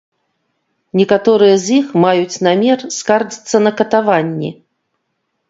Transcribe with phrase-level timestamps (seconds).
[1.01, 4.51] Некаторыя з іх маюць намер скардзіцца на катаванні.